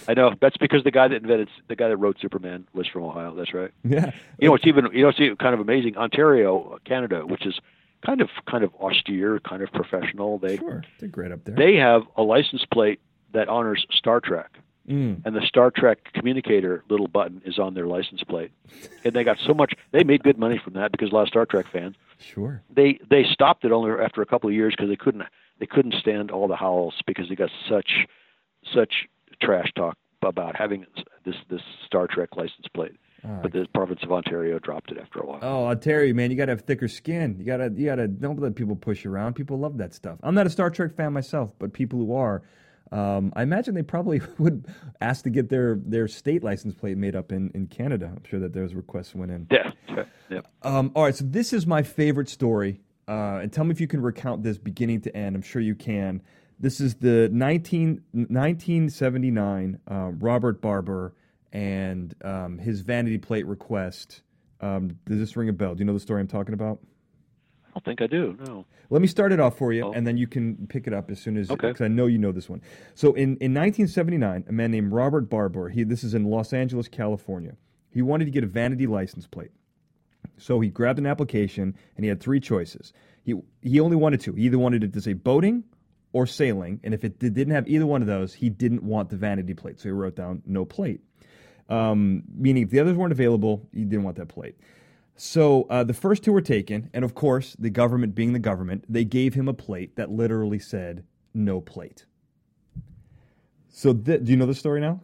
I 0.08 0.14
know. 0.14 0.34
That's 0.40 0.56
because 0.56 0.82
the 0.82 0.90
guy 0.90 1.08
that 1.08 1.16
invented 1.16 1.50
the 1.68 1.76
guy 1.76 1.88
that 1.88 1.96
wrote 1.98 2.16
Superman 2.20 2.66
was 2.72 2.86
from 2.86 3.02
Ohio. 3.02 3.34
That's 3.34 3.52
right. 3.52 3.70
Yeah. 3.84 4.12
You 4.38 4.48
know, 4.48 4.54
it's 4.54 4.66
even 4.66 4.88
you 4.92 5.02
know 5.02 5.10
it's 5.10 5.20
even 5.20 5.36
kind 5.36 5.54
of 5.54 5.60
amazing. 5.60 5.96
Ontario, 5.96 6.78
Canada, 6.84 7.26
which 7.26 7.46
is 7.46 7.58
kind 8.04 8.20
of 8.20 8.28
kind 8.50 8.64
of 8.64 8.74
austere, 8.76 9.40
kind 9.40 9.62
of 9.62 9.70
professional. 9.72 10.38
They 10.38 10.56
sure, 10.56 10.82
they're 11.00 11.08
great 11.08 11.32
up 11.32 11.44
there. 11.44 11.54
they 11.54 11.76
have 11.76 12.02
a 12.16 12.22
license 12.22 12.64
plate 12.72 13.00
that 13.32 13.48
honors 13.48 13.86
Star 13.90 14.20
Trek. 14.20 14.50
Mm. 14.88 15.22
and 15.24 15.34
the 15.34 15.40
Star 15.46 15.70
Trek 15.70 16.12
communicator 16.14 16.84
little 16.88 17.08
button 17.08 17.42
is 17.44 17.58
on 17.58 17.74
their 17.74 17.86
license 17.86 18.22
plate. 18.22 18.52
And 19.04 19.14
they 19.14 19.24
got 19.24 19.38
so 19.44 19.52
much 19.52 19.74
they 19.92 20.04
made 20.04 20.22
good 20.22 20.38
money 20.38 20.60
from 20.62 20.74
that 20.74 20.92
because 20.92 21.10
a 21.10 21.14
lot 21.14 21.22
of 21.22 21.28
Star 21.28 21.44
Trek 21.46 21.66
fans. 21.72 21.96
Sure. 22.18 22.62
They 22.74 22.98
they 23.10 23.24
stopped 23.24 23.64
it 23.64 23.72
only 23.72 23.90
after 24.02 24.22
a 24.22 24.26
couple 24.26 24.48
of 24.48 24.54
years 24.54 24.74
because 24.76 24.88
they 24.88 24.96
couldn't 24.96 25.24
they 25.58 25.66
couldn't 25.66 25.94
stand 25.94 26.30
all 26.30 26.46
the 26.48 26.56
howls 26.56 26.94
because 27.06 27.28
they 27.28 27.34
got 27.34 27.50
such 27.68 28.06
such 28.72 29.06
trash 29.42 29.72
talk 29.74 29.96
about 30.22 30.56
having 30.56 30.86
this 31.24 31.34
this 31.48 31.62
Star 31.84 32.06
Trek 32.06 32.36
license 32.36 32.66
plate. 32.74 32.96
Ah, 33.24 33.40
But 33.42 33.52
the 33.52 33.66
province 33.74 34.00
of 34.02 34.12
Ontario 34.12 34.58
dropped 34.58 34.90
it 34.92 34.98
after 34.98 35.20
a 35.20 35.26
while. 35.26 35.38
Oh, 35.42 35.66
Ontario, 35.66 36.12
man, 36.14 36.30
you 36.30 36.36
got 36.36 36.46
to 36.46 36.52
have 36.52 36.62
thicker 36.62 36.86
skin. 36.88 37.36
You 37.38 37.44
got 37.44 37.56
to 37.58 37.72
you 37.74 37.86
got 37.86 37.96
to 37.96 38.06
don't 38.08 38.38
let 38.38 38.54
people 38.54 38.76
push 38.76 39.04
you 39.04 39.10
around. 39.10 39.34
People 39.34 39.58
love 39.58 39.78
that 39.78 39.94
stuff. 39.94 40.18
I'm 40.22 40.34
not 40.34 40.46
a 40.46 40.50
Star 40.50 40.70
Trek 40.70 40.94
fan 40.94 41.12
myself, 41.12 41.50
but 41.58 41.72
people 41.72 41.98
who 41.98 42.14
are, 42.14 42.42
um, 42.92 43.32
I 43.34 43.42
imagine 43.42 43.74
they 43.74 43.82
probably 43.82 44.20
would 44.38 44.66
ask 45.00 45.24
to 45.24 45.30
get 45.30 45.48
their, 45.48 45.78
their 45.84 46.08
state 46.08 46.42
license 46.42 46.74
plate 46.74 46.96
made 46.96 47.16
up 47.16 47.32
in, 47.32 47.50
in 47.54 47.66
Canada. 47.66 48.12
I'm 48.14 48.24
sure 48.24 48.40
that 48.40 48.52
those 48.52 48.74
requests 48.74 49.14
went 49.14 49.32
in. 49.32 49.46
Yeah. 49.50 49.72
yeah, 49.88 50.04
yeah. 50.30 50.40
Um, 50.62 50.92
all 50.94 51.04
right, 51.04 51.14
so 51.14 51.24
this 51.24 51.52
is 51.52 51.66
my 51.66 51.82
favorite 51.82 52.28
story. 52.28 52.80
Uh, 53.08 53.38
and 53.42 53.52
tell 53.52 53.64
me 53.64 53.70
if 53.70 53.80
you 53.80 53.86
can 53.86 54.00
recount 54.00 54.42
this 54.42 54.58
beginning 54.58 55.00
to 55.02 55.16
end. 55.16 55.36
I'm 55.36 55.42
sure 55.42 55.62
you 55.62 55.76
can. 55.76 56.22
This 56.58 56.80
is 56.80 56.96
the 56.96 57.28
19, 57.32 58.02
1979 58.12 59.78
um, 59.86 60.18
Robert 60.18 60.60
Barber 60.60 61.14
and 61.52 62.14
um, 62.24 62.58
his 62.58 62.80
vanity 62.80 63.18
plate 63.18 63.46
request. 63.46 64.22
Um, 64.60 64.98
does 65.06 65.18
this 65.18 65.36
ring 65.36 65.48
a 65.48 65.52
bell? 65.52 65.74
Do 65.74 65.80
you 65.80 65.84
know 65.84 65.92
the 65.92 66.00
story 66.00 66.20
I'm 66.20 66.26
talking 66.26 66.54
about? 66.54 66.80
I 67.76 67.78
don't 67.78 67.84
think 67.84 68.00
I 68.00 68.06
do. 68.06 68.38
No. 68.46 68.64
Let 68.88 69.02
me 69.02 69.06
start 69.06 69.32
it 69.32 69.40
off 69.40 69.58
for 69.58 69.70
you, 69.70 69.84
Oh. 69.84 69.92
and 69.92 70.06
then 70.06 70.16
you 70.16 70.26
can 70.26 70.66
pick 70.66 70.86
it 70.86 70.94
up 70.94 71.10
as 71.10 71.20
soon 71.20 71.36
as 71.36 71.50
Okay. 71.50 71.68
because 71.68 71.82
I 71.82 71.88
know 71.88 72.06
you 72.06 72.16
know 72.16 72.32
this 72.32 72.48
one. 72.48 72.62
So 72.94 73.12
in, 73.12 73.36
in 73.36 73.52
1979, 73.52 74.44
a 74.48 74.52
man 74.52 74.70
named 74.70 74.92
Robert 74.92 75.28
Barber, 75.28 75.68
he 75.68 75.82
this 75.84 76.02
is 76.02 76.14
in 76.14 76.24
Los 76.24 76.54
Angeles, 76.54 76.88
California. 76.88 77.54
He 77.90 78.00
wanted 78.00 78.24
to 78.24 78.30
get 78.30 78.44
a 78.44 78.46
vanity 78.46 78.86
license 78.86 79.26
plate. 79.26 79.50
So 80.38 80.58
he 80.60 80.70
grabbed 80.70 80.98
an 80.98 81.04
application 81.06 81.74
and 81.96 82.04
he 82.04 82.08
had 82.08 82.18
three 82.20 82.40
choices. 82.40 82.94
He 83.22 83.34
he 83.60 83.78
only 83.78 83.96
wanted 83.96 84.20
two. 84.20 84.32
He 84.32 84.44
either 84.44 84.58
wanted 84.58 84.82
it 84.82 84.94
to 84.94 85.00
say 85.02 85.12
boating 85.12 85.64
or 86.14 86.26
sailing, 86.26 86.80
and 86.82 86.94
if 86.94 87.04
it 87.04 87.18
did, 87.18 87.34
didn't 87.34 87.52
have 87.52 87.68
either 87.68 87.84
one 87.84 88.00
of 88.00 88.08
those, 88.08 88.32
he 88.32 88.48
didn't 88.48 88.82
want 88.84 89.10
the 89.10 89.16
vanity 89.16 89.52
plate. 89.52 89.78
So 89.80 89.90
he 89.90 89.92
wrote 89.92 90.16
down 90.16 90.42
no 90.46 90.64
plate. 90.64 91.00
Um, 91.68 92.22
meaning 92.34 92.62
if 92.62 92.70
the 92.70 92.80
others 92.80 92.96
weren't 92.96 93.12
available, 93.12 93.68
he 93.74 93.84
didn't 93.84 94.04
want 94.04 94.16
that 94.16 94.28
plate. 94.28 94.54
So 95.16 95.66
uh, 95.70 95.82
the 95.82 95.94
first 95.94 96.22
two 96.22 96.32
were 96.32 96.42
taken, 96.42 96.90
and 96.92 97.04
of 97.04 97.14
course, 97.14 97.56
the 97.58 97.70
government 97.70 98.14
being 98.14 98.34
the 98.34 98.38
government, 98.38 98.84
they 98.88 99.04
gave 99.04 99.34
him 99.34 99.48
a 99.48 99.54
plate 99.54 99.96
that 99.96 100.10
literally 100.10 100.58
said 100.58 101.04
"no 101.32 101.60
plate." 101.60 102.04
So 103.68 103.94
th- 103.94 104.24
do 104.24 104.30
you 104.30 104.36
know 104.36 104.46
the 104.46 104.54
story 104.54 104.80
now? 104.80 105.00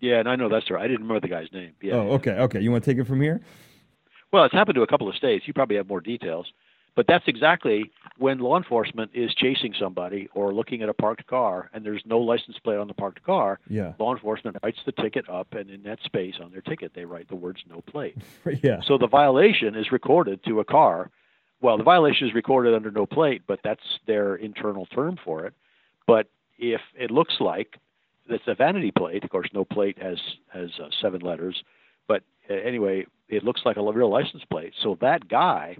Yeah, 0.00 0.18
and 0.18 0.28
I 0.28 0.34
know 0.34 0.48
that's 0.48 0.68
right. 0.68 0.82
I 0.82 0.88
didn't 0.88 1.02
remember 1.02 1.20
the 1.20 1.32
guy's 1.32 1.52
name. 1.52 1.72
Yeah. 1.80 1.94
oh, 1.94 2.10
okay, 2.14 2.32
okay. 2.32 2.60
You 2.60 2.72
want 2.72 2.82
to 2.82 2.90
take 2.90 3.00
it 3.00 3.06
from 3.06 3.20
here? 3.20 3.40
Well, 4.32 4.44
it's 4.44 4.54
happened 4.54 4.74
to 4.74 4.82
a 4.82 4.86
couple 4.86 5.08
of 5.08 5.14
states. 5.14 5.46
You 5.46 5.52
probably 5.52 5.76
have 5.76 5.86
more 5.86 6.00
details. 6.00 6.46
But 6.94 7.06
that's 7.06 7.26
exactly 7.26 7.90
when 8.18 8.38
law 8.38 8.56
enforcement 8.58 9.12
is 9.14 9.34
chasing 9.34 9.74
somebody 9.78 10.28
or 10.34 10.52
looking 10.52 10.82
at 10.82 10.90
a 10.90 10.94
parked 10.94 11.26
car 11.26 11.70
and 11.72 11.84
there's 11.84 12.02
no 12.04 12.18
license 12.18 12.58
plate 12.58 12.76
on 12.76 12.86
the 12.86 12.94
parked 12.94 13.22
car. 13.22 13.58
Yeah, 13.68 13.94
Law 13.98 14.14
enforcement 14.14 14.58
writes 14.62 14.78
the 14.84 14.92
ticket 14.92 15.28
up, 15.28 15.54
and 15.54 15.70
in 15.70 15.82
that 15.84 16.00
space 16.04 16.34
on 16.42 16.50
their 16.50 16.60
ticket, 16.60 16.92
they 16.94 17.04
write 17.04 17.28
the 17.28 17.36
words 17.36 17.60
no 17.68 17.80
plate. 17.80 18.16
yeah. 18.62 18.80
So 18.86 18.98
the 18.98 19.06
violation 19.06 19.74
is 19.74 19.90
recorded 19.90 20.44
to 20.44 20.60
a 20.60 20.64
car. 20.64 21.10
Well, 21.62 21.78
the 21.78 21.84
violation 21.84 22.28
is 22.28 22.34
recorded 22.34 22.74
under 22.74 22.90
no 22.90 23.06
plate, 23.06 23.42
but 23.46 23.60
that's 23.64 23.98
their 24.06 24.34
internal 24.34 24.86
term 24.86 25.18
for 25.24 25.46
it. 25.46 25.54
But 26.06 26.26
if 26.58 26.80
it 26.98 27.10
looks 27.10 27.36
like 27.40 27.78
it's 28.28 28.44
a 28.46 28.54
vanity 28.54 28.90
plate, 28.90 29.24
of 29.24 29.30
course, 29.30 29.48
no 29.54 29.64
plate 29.64 29.96
has 30.02 30.18
has 30.52 30.70
uh, 30.82 30.88
seven 31.00 31.20
letters. 31.20 31.62
But 32.06 32.22
uh, 32.50 32.54
anyway, 32.54 33.06
it 33.28 33.44
looks 33.44 33.62
like 33.64 33.76
a 33.76 33.92
real 33.92 34.10
license 34.10 34.44
plate. 34.50 34.74
So 34.82 34.98
that 35.00 35.28
guy 35.28 35.78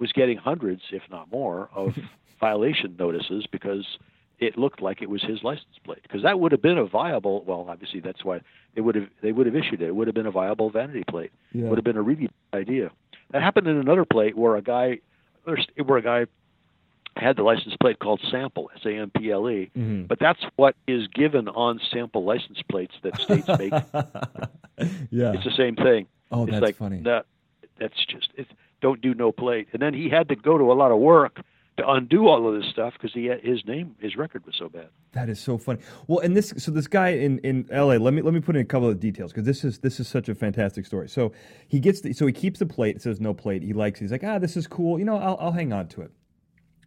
was 0.00 0.10
getting 0.12 0.36
hundreds, 0.38 0.82
if 0.90 1.02
not 1.10 1.30
more, 1.30 1.68
of 1.74 1.94
violation 2.40 2.96
notices 2.98 3.46
because 3.46 3.86
it 4.40 4.56
looked 4.58 4.80
like 4.80 5.02
it 5.02 5.10
was 5.10 5.22
his 5.22 5.42
license 5.44 5.76
plate. 5.84 6.00
Because 6.02 6.22
that 6.22 6.40
would 6.40 6.50
have 6.52 6.62
been 6.62 6.78
a 6.78 6.86
viable. 6.86 7.44
Well, 7.46 7.66
obviously 7.68 8.00
that's 8.00 8.24
why 8.24 8.40
they 8.74 8.80
would 8.80 8.94
have 8.94 9.08
they 9.22 9.30
would 9.32 9.46
have 9.46 9.54
issued 9.54 9.82
it. 9.82 9.88
It 9.88 9.94
would 9.94 10.08
have 10.08 10.14
been 10.14 10.26
a 10.26 10.30
viable 10.30 10.70
vanity 10.70 11.04
plate 11.08 11.30
Yeah. 11.52 11.68
would 11.68 11.76
have 11.78 11.84
been 11.84 11.98
a 11.98 12.02
really 12.02 12.22
good 12.22 12.30
idea. 12.58 12.90
That 13.32 13.42
happened 13.42 13.68
in 13.68 13.76
another 13.76 14.04
plate 14.04 14.36
where 14.36 14.56
a 14.56 14.62
guy, 14.62 14.98
where 15.44 15.96
a 15.98 16.02
guy 16.02 16.26
had 17.16 17.36
the 17.36 17.42
license 17.42 17.74
plate 17.80 17.98
called 17.98 18.20
sample 18.30 18.70
S 18.74 18.80
A 18.86 18.90
M 18.94 19.10
P 19.10 19.30
L 19.30 19.48
E, 19.50 19.70
Mhm. 19.76 20.08
but 20.08 20.18
that's 20.18 20.40
what 20.56 20.74
is 20.88 21.06
given 21.08 21.48
on 21.48 21.78
sample 21.92 22.24
license 22.24 22.62
plates 22.70 22.94
that 23.02 23.20
states 23.20 23.46
make. 23.58 23.72
yeah. 25.10 25.32
It's 25.34 25.44
the 25.44 25.54
same 25.56 25.76
thing. 25.76 26.06
Oh, 26.30 26.44
it's 26.44 26.52
that's 26.52 26.62
like 26.62 26.76
funny. 26.76 27.00
that. 27.02 27.26
That's 27.78 28.04
just 28.06 28.28
it's 28.36 28.50
don't 28.80 29.00
do 29.00 29.14
no 29.14 29.32
plate. 29.32 29.68
And 29.72 29.80
then 29.80 29.94
he 29.94 30.08
had 30.08 30.28
to 30.28 30.36
go 30.36 30.58
to 30.58 30.72
a 30.72 30.74
lot 30.74 30.90
of 30.90 30.98
work 30.98 31.40
to 31.76 31.88
undo 31.88 32.28
all 32.28 32.48
of 32.48 32.60
this 32.60 32.70
stuff 32.70 32.94
because 32.94 33.12
he 33.12 33.26
had, 33.26 33.40
his 33.40 33.64
name 33.66 33.96
his 34.00 34.16
record 34.16 34.44
was 34.44 34.54
so 34.56 34.68
bad. 34.68 34.88
That 35.12 35.28
is 35.28 35.40
so 35.40 35.58
funny. 35.58 35.80
Well, 36.06 36.20
and 36.20 36.36
this 36.36 36.52
so 36.58 36.70
this 36.70 36.86
guy 36.86 37.10
in, 37.10 37.38
in 37.40 37.66
L.A. 37.70 37.98
Let 37.98 38.14
me 38.14 38.22
let 38.22 38.34
me 38.34 38.40
put 38.40 38.56
in 38.56 38.62
a 38.62 38.66
couple 38.66 38.88
of 38.88 39.00
details 39.00 39.32
because 39.32 39.46
this 39.46 39.64
is 39.64 39.78
this 39.78 40.00
is 40.00 40.08
such 40.08 40.28
a 40.28 40.34
fantastic 40.34 40.86
story. 40.86 41.08
So 41.08 41.32
he 41.68 41.80
gets 41.80 42.00
the, 42.00 42.12
so 42.12 42.26
he 42.26 42.32
keeps 42.32 42.58
the 42.58 42.66
plate. 42.66 42.96
It 42.96 43.02
says 43.02 43.20
no 43.20 43.34
plate. 43.34 43.62
He 43.62 43.72
likes. 43.72 44.00
He's 44.00 44.12
like 44.12 44.24
ah 44.24 44.38
this 44.38 44.56
is 44.56 44.66
cool. 44.66 44.98
You 44.98 45.04
know 45.04 45.16
I'll 45.16 45.36
I'll 45.40 45.52
hang 45.52 45.72
on 45.72 45.88
to 45.88 46.02
it. 46.02 46.10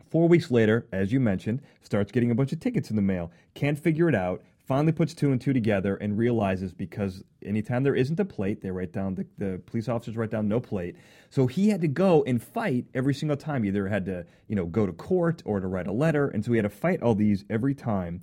Four 0.09 0.27
weeks 0.27 0.51
later, 0.51 0.85
as 0.91 1.11
you 1.11 1.19
mentioned, 1.19 1.61
starts 1.81 2.11
getting 2.11 2.29
a 2.29 2.35
bunch 2.35 2.51
of 2.53 2.59
tickets 2.59 2.91
in 2.91 2.95
the 2.95 3.01
mail. 3.01 3.31
Can't 3.55 3.79
figure 3.79 4.07
it 4.07 4.13
out. 4.13 4.43
Finally 4.65 4.93
puts 4.93 5.13
two 5.13 5.31
and 5.31 5.41
two 5.41 5.51
together 5.51 5.95
and 5.95 6.17
realizes 6.17 6.73
because 6.73 7.21
anytime 7.45 7.83
there 7.83 7.95
isn't 7.95 8.19
a 8.19 8.25
plate, 8.25 8.61
they 8.61 8.71
write 8.71 8.93
down 8.93 9.13
the, 9.15 9.25
the 9.37 9.61
police 9.65 9.89
officers 9.89 10.15
write 10.15 10.29
down 10.29 10.47
no 10.47 10.59
plate. 10.61 10.95
So 11.29 11.47
he 11.47 11.67
had 11.67 11.81
to 11.81 11.89
go 11.89 12.23
and 12.23 12.41
fight 12.41 12.85
every 12.93 13.13
single 13.13 13.35
time. 13.35 13.65
Either 13.65 13.87
had 13.89 14.05
to 14.05 14.25
you 14.47 14.55
know 14.55 14.65
go 14.65 14.85
to 14.85 14.93
court 14.93 15.41
or 15.45 15.59
to 15.59 15.67
write 15.67 15.87
a 15.87 15.91
letter, 15.91 16.29
and 16.29 16.45
so 16.45 16.51
he 16.51 16.57
had 16.57 16.63
to 16.63 16.69
fight 16.69 17.01
all 17.01 17.13
these 17.13 17.43
every 17.49 17.75
time. 17.75 18.21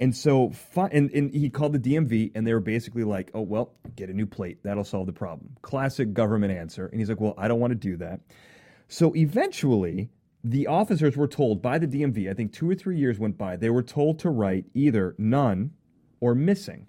And 0.00 0.16
so, 0.16 0.50
fi- 0.50 0.88
and, 0.90 1.10
and 1.12 1.32
he 1.32 1.50
called 1.50 1.72
the 1.72 1.78
DMV, 1.78 2.32
and 2.34 2.44
they 2.46 2.52
were 2.54 2.60
basically 2.60 3.04
like, 3.04 3.30
"Oh 3.34 3.42
well, 3.42 3.74
get 3.94 4.08
a 4.08 4.14
new 4.14 4.26
plate. 4.26 4.58
That'll 4.62 4.84
solve 4.84 5.06
the 5.06 5.12
problem." 5.12 5.56
Classic 5.60 6.12
government 6.14 6.52
answer. 6.52 6.86
And 6.86 6.98
he's 6.98 7.10
like, 7.10 7.20
"Well, 7.20 7.34
I 7.36 7.46
don't 7.46 7.60
want 7.60 7.72
to 7.72 7.76
do 7.76 7.98
that." 7.98 8.20
So 8.88 9.14
eventually, 9.14 10.08
the 10.44 10.66
officers 10.66 11.16
were 11.16 11.26
told 11.26 11.62
by 11.62 11.78
the 11.78 11.86
DMV, 11.86 12.30
I 12.30 12.34
think 12.34 12.52
two 12.52 12.68
or 12.68 12.74
three 12.74 12.98
years 12.98 13.18
went 13.18 13.38
by, 13.38 13.56
they 13.56 13.70
were 13.70 13.82
told 13.82 14.18
to 14.20 14.30
write 14.30 14.66
either 14.74 15.14
none 15.16 15.72
or 16.20 16.34
missing. 16.34 16.86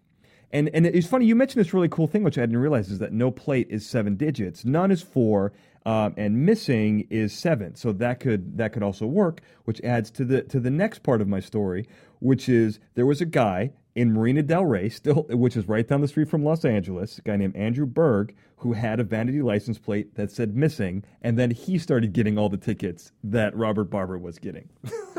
And, 0.51 0.69
and 0.73 0.85
it's 0.85 1.07
funny, 1.07 1.25
you 1.25 1.35
mentioned 1.35 1.63
this 1.63 1.73
really 1.73 1.89
cool 1.89 2.07
thing, 2.07 2.23
which 2.23 2.37
I 2.37 2.41
didn't 2.41 2.57
realize, 2.57 2.91
is 2.91 2.99
that 2.99 3.13
no 3.13 3.31
plate 3.31 3.67
is 3.69 3.87
seven 3.87 4.15
digits, 4.15 4.65
none 4.65 4.91
is 4.91 5.01
four, 5.01 5.53
um, 5.85 6.13
and 6.17 6.45
missing 6.45 7.07
is 7.09 7.31
seven. 7.33 7.75
So 7.75 7.91
that 7.93 8.19
could 8.19 8.57
that 8.57 8.73
could 8.73 8.83
also 8.83 9.05
work, 9.05 9.41
which 9.65 9.79
adds 9.81 10.09
to 10.11 10.25
the 10.25 10.41
to 10.43 10.59
the 10.59 10.71
next 10.71 11.03
part 11.03 11.21
of 11.21 11.27
my 11.27 11.39
story, 11.39 11.87
which 12.19 12.49
is 12.49 12.79
there 12.95 13.05
was 13.05 13.21
a 13.21 13.25
guy 13.25 13.71
in 13.93 14.11
Marina 14.11 14.43
Del 14.43 14.65
Rey, 14.65 14.89
still, 14.89 15.23
which 15.29 15.55
is 15.55 15.67
right 15.67 15.87
down 15.87 16.01
the 16.01 16.07
street 16.07 16.27
from 16.27 16.43
Los 16.43 16.65
Angeles, 16.65 17.17
a 17.19 17.21
guy 17.21 17.37
named 17.37 17.55
Andrew 17.55 17.85
Berg, 17.85 18.35
who 18.57 18.73
had 18.73 18.99
a 18.99 19.03
vanity 19.03 19.41
license 19.41 19.77
plate 19.77 20.15
that 20.15 20.31
said 20.31 20.55
missing, 20.55 21.03
and 21.21 21.37
then 21.37 21.51
he 21.51 21.77
started 21.77 22.13
getting 22.13 22.37
all 22.37 22.49
the 22.49 22.57
tickets 22.57 23.11
that 23.23 23.55
Robert 23.55 23.85
Barber 23.85 24.17
was 24.17 24.39
getting. 24.39 24.69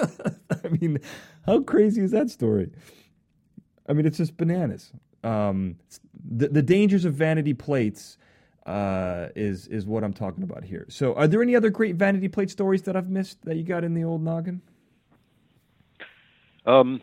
I 0.65 0.69
mean, 0.81 0.99
how 1.47 1.61
crazy 1.61 2.03
is 2.03 2.11
that 2.11 2.29
story? 2.29 2.71
I 3.89 3.93
mean, 3.93 4.05
it's 4.05 4.19
just 4.19 4.37
bananas. 4.37 4.93
Um, 5.23 5.77
the, 6.29 6.49
the 6.49 6.63
dangers 6.63 7.05
of 7.05 7.15
vanity 7.15 7.55
plates 7.55 8.19
uh, 8.67 9.29
is 9.37 9.67
is 9.69 9.87
what 9.87 10.03
I'm 10.05 10.13
talking 10.13 10.43
about 10.43 10.65
here. 10.65 10.85
So, 10.89 11.15
are 11.15 11.27
there 11.29 11.41
any 11.43 11.55
other 11.57 11.71
great 11.71 11.95
vanity 11.97 12.29
plate 12.29 12.51
stories 12.51 12.83
that 12.83 12.97
I've 12.97 13.09
missed 13.09 13.43
that 13.45 13.57
you 13.57 13.63
got 13.63 13.85
in 13.85 13.95
the 13.95 14.05
old 14.05 14.23
noggin? 14.23 14.61
Um, 16.65 17.01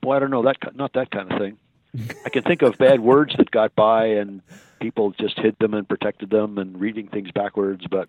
boy, 0.00 0.16
I 0.16 0.18
don't 0.20 0.30
know 0.30 0.42
that 0.42 0.56
not 0.76 0.92
that 0.94 1.10
kind 1.10 1.30
of 1.30 1.38
thing. 1.38 1.58
I 2.24 2.28
can 2.28 2.44
think 2.44 2.62
of 2.62 2.78
bad 2.78 3.00
words 3.00 3.34
that 3.36 3.50
got 3.50 3.74
by 3.74 4.06
and 4.06 4.42
people 4.80 5.10
just 5.10 5.38
hid 5.38 5.56
them 5.58 5.74
and 5.74 5.88
protected 5.88 6.30
them 6.30 6.56
and 6.56 6.80
reading 6.80 7.08
things 7.08 7.32
backwards. 7.32 7.84
But 7.90 8.08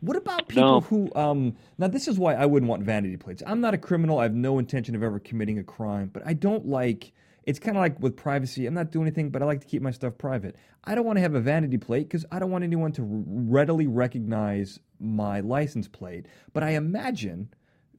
What 0.00 0.16
about 0.16 0.48
people 0.48 0.62
No. 0.64 0.80
who? 0.80 1.10
Um, 1.14 1.54
now, 1.76 1.88
this 1.88 2.08
is 2.08 2.18
why 2.18 2.34
I 2.34 2.46
wouldn't 2.46 2.70
want 2.70 2.82
vanity 2.82 3.18
plates. 3.18 3.42
I'm 3.46 3.60
not 3.60 3.74
a 3.74 3.78
criminal. 3.78 4.18
I 4.18 4.22
have 4.22 4.34
no 4.34 4.58
intention 4.58 4.94
of 4.94 5.02
ever 5.02 5.18
committing 5.18 5.58
a 5.58 5.64
crime, 5.64 6.08
but 6.12 6.22
I 6.26 6.32
don't 6.32 6.66
like. 6.66 7.12
It's 7.50 7.58
kind 7.58 7.76
of 7.76 7.80
like 7.80 7.98
with 7.98 8.16
privacy. 8.16 8.64
I'm 8.64 8.74
not 8.74 8.92
doing 8.92 9.08
anything, 9.08 9.30
but 9.30 9.42
I 9.42 9.44
like 9.44 9.60
to 9.62 9.66
keep 9.66 9.82
my 9.82 9.90
stuff 9.90 10.16
private. 10.16 10.54
I 10.84 10.94
don't 10.94 11.04
want 11.04 11.16
to 11.16 11.20
have 11.20 11.34
a 11.34 11.40
vanity 11.40 11.78
plate 11.78 12.04
because 12.04 12.24
I 12.30 12.38
don't 12.38 12.52
want 12.52 12.62
anyone 12.62 12.92
to 12.92 13.02
readily 13.02 13.88
recognize 13.88 14.78
my 15.00 15.40
license 15.40 15.88
plate. 15.88 16.26
But 16.52 16.62
I 16.62 16.70
imagine 16.70 17.52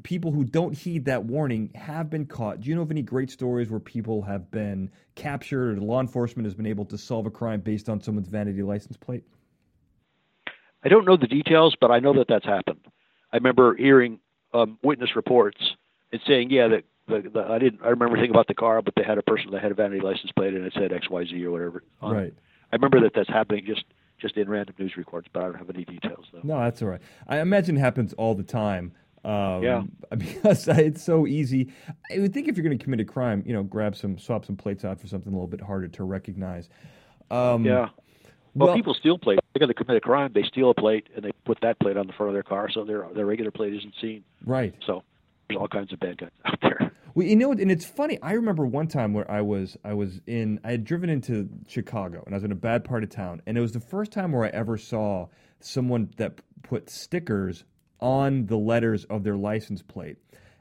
people 0.03 0.31
who 0.31 0.46
don't 0.46 0.72
heed 0.72 1.03
that 1.05 1.25
warning 1.25 1.70
have 1.75 2.10
been 2.10 2.27
caught. 2.27 2.62
Do 2.62 2.70
you 2.70 2.75
know 2.77 2.81
of 2.81 2.91
any 2.91 3.01
great 3.01 3.29
stories 3.29 3.70
where 3.70 3.81
people 3.81 4.22
have 4.22 4.50
been 4.51 4.89
captured 5.15 5.77
or 5.77 5.81
law 5.81 6.00
enforcement 6.00 6.46
has 6.46 6.55
been 6.55 6.65
able 6.65 6.86
to 6.86 6.98
solve 6.98 7.25
a 7.25 7.29
crime 7.29 7.60
based 7.60 7.89
on 7.89 8.00
someone's 8.00 8.29
vanity 8.29 8.63
license 8.63 8.96
plate? 8.96 9.25
I 10.81 10.88
don't 10.88 11.05
know 11.05 11.17
the 11.17 11.27
details, 11.27 11.75
but 11.79 11.91
I 11.91 12.00
know 12.00 12.13
that 12.13 12.27
that's 12.29 12.46
happened. 12.46 12.79
I 13.34 13.36
remember 13.36 13.75
hearing 13.75 14.20
um, 14.53 14.79
witness 14.81 15.13
reports 15.17 15.75
and 16.13 16.22
saying, 16.25 16.51
"Yeah, 16.51 16.70
that 16.70 16.86
the, 17.12 17.30
the, 17.30 17.44
I 17.44 17.60
didn't. 17.60 17.82
I 17.84 17.89
remember 17.89 18.15
thinking 18.15 18.32
about 18.32 18.48
the 18.48 18.53
car, 18.56 18.82
but 18.82 18.94
they 18.96 19.03
had 19.03 19.18
a 19.18 19.22
person 19.24 19.51
that 19.51 19.62
had 19.62 19.72
a 19.72 19.75
vanity 19.75 20.01
license 20.01 20.32
plate 20.36 20.53
and 20.53 20.65
it 20.65 20.74
said 20.74 20.91
X 20.94 21.10
Y 21.10 21.25
Z 21.25 21.46
or 21.46 21.51
whatever." 21.51 21.84
on. 22.01 22.15
Right. 22.15 22.34
I 22.72 22.75
remember 22.75 23.00
that 23.01 23.13
that's 23.13 23.30
happening 23.30 23.65
just 23.65 23.84
just 24.20 24.38
in 24.38 24.50
random 24.50 24.75
news 24.80 24.96
reports, 24.98 25.27
but 25.34 25.41
I 25.41 25.46
don't 25.46 25.56
have 25.56 25.70
any 25.70 25.84
details 25.86 26.25
though. 26.32 26.41
No, 26.44 26.60
that's 26.60 26.82
all 26.82 26.88
right. 26.89 27.01
I 27.27 27.39
imagine 27.39 27.75
it 27.77 27.80
happens 27.82 28.13
all 28.13 28.36
the 28.36 28.44
time. 28.44 28.94
Um, 29.25 29.63
Yeah. 29.63 29.84
Because 30.18 30.68
it's 30.68 31.03
so 31.03 31.25
easy. 31.27 31.72
I 32.13 32.20
would 32.20 32.34
think 32.34 32.48
if 32.48 32.56
you're 32.58 32.63
going 32.65 32.77
to 32.77 32.84
commit 32.84 33.00
a 33.00 33.06
crime, 33.06 33.44
you 33.46 33.53
know, 33.53 33.63
grab 33.63 33.96
some, 33.96 34.18
swap 34.18 34.46
some 34.46 34.56
plates 34.58 34.84
out 34.86 35.00
for 35.00 35.08
something 35.08 35.32
a 35.32 35.36
little 35.36 35.48
bit 35.48 35.62
harder 35.62 35.88
to 35.88 36.03
recognize. 36.03 36.70
Um, 37.30 37.65
Yeah. 37.65 37.89
Well, 38.53 38.68
well- 38.68 38.75
people 38.75 38.94
steal 38.94 39.18
plates. 39.18 39.41
They're 39.53 39.60
going 39.60 39.74
to 39.74 39.84
commit 39.84 39.98
a 39.98 40.01
crime. 40.01 40.32
They 40.34 40.44
steal 40.44 40.70
a 40.70 40.74
plate 40.74 41.08
and 41.15 41.24
they 41.25 41.32
put 41.46 41.60
that 41.62 41.80
plate 41.80 41.98
on 41.98 42.06
the 42.08 42.13
front 42.13 42.30
of 42.30 42.34
their 42.34 42.44
car, 42.44 42.70
so 42.70 42.84
their 42.86 43.08
their 43.15 43.25
regular 43.25 43.51
plate 43.51 43.74
isn't 43.74 43.94
seen. 44.01 44.24
Right. 44.46 44.74
So 44.86 45.03
there's 45.48 45.60
all 45.60 45.68
kinds 45.68 45.91
of 45.94 46.00
bad 46.00 46.18
guys 46.18 46.30
out 46.46 46.60
there. 46.62 46.90
Well, 47.13 47.27
you 47.27 47.36
know, 47.36 47.51
and 47.51 47.72
it's 47.72 47.86
funny. 47.86 48.18
I 48.22 48.34
remember 48.34 48.65
one 48.65 48.88
time 48.88 49.13
where 49.13 49.30
I 49.30 49.41
was, 49.41 49.75
I 49.84 49.94
was 49.94 50.22
in, 50.27 50.60
I 50.63 50.72
had 50.72 50.86
driven 50.86 51.10
into 51.10 51.50
Chicago, 51.68 52.24
and 52.25 52.34
I 52.34 52.38
was 52.38 52.44
in 52.44 52.51
a 52.51 52.56
bad 52.56 52.86
part 52.86 53.03
of 53.03 53.10
town, 53.10 53.41
and 53.46 53.58
it 53.58 53.62
was 53.62 53.74
the 53.74 53.82
first 53.82 54.12
time 54.12 54.32
where 54.32 54.46
I 54.46 54.50
ever 54.50 54.77
saw 54.77 55.27
someone 55.60 56.10
that 56.18 56.39
put 56.63 56.89
stickers 56.89 57.65
on 58.00 58.46
the 58.46 58.58
letters 58.58 59.03
of 59.06 59.24
their 59.24 59.36
license 59.36 59.82
plate. 59.82 60.18